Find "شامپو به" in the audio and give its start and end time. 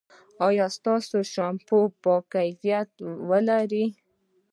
1.33-2.13